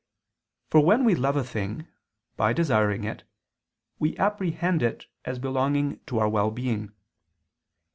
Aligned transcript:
For 0.71 0.79
when 0.81 1.03
we 1.05 1.13
love 1.13 1.35
a 1.35 1.43
thing, 1.43 1.87
by 2.35 2.53
desiring 2.53 3.03
it, 3.03 3.23
we 3.99 4.17
apprehend 4.17 4.81
it 4.81 5.05
as 5.25 5.37
belonging 5.37 5.99
to 6.07 6.17
our 6.17 6.27
well 6.27 6.49
being. 6.49 6.91